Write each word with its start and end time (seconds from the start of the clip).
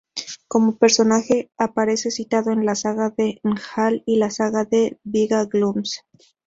Como 0.47 0.77
personaje 0.79 1.51
aparece 1.59 2.09
citado 2.09 2.49
en 2.49 2.65
la 2.65 2.73
"saga 2.73 3.13
de 3.15 3.39
Njál", 3.43 4.01
y 4.07 4.15
la 4.17 4.31
"saga 4.31 4.65
de 4.65 4.97
Víga-Glúms". 5.03 6.01